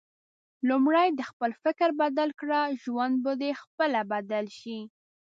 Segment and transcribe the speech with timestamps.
[0.69, 4.79] لومړی د خپل فکر بدل کړه، ژوند به د خپله بدل شي